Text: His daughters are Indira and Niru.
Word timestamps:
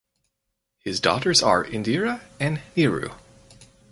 His 0.79 0.99
daughters 0.99 1.43
are 1.43 1.63
Indira 1.63 2.21
and 2.39 2.59
Niru. 2.75 3.13